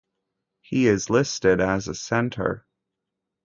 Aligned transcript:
He 0.61 0.87
is 0.87 1.11
listed 1.11 1.61
as 1.61 1.87
a 1.87 1.93
center. 1.93 2.65